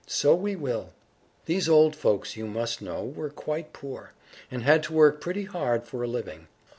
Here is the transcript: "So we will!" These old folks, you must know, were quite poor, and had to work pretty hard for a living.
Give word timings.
"So 0.07 0.33
we 0.33 0.55
will!" 0.55 0.89
These 1.45 1.69
old 1.69 1.95
folks, 1.95 2.35
you 2.35 2.47
must 2.47 2.81
know, 2.81 3.03
were 3.05 3.29
quite 3.29 3.71
poor, 3.71 4.13
and 4.49 4.63
had 4.63 4.81
to 4.85 4.93
work 4.93 5.21
pretty 5.21 5.43
hard 5.43 5.83
for 5.83 6.01
a 6.01 6.07
living. 6.07 6.47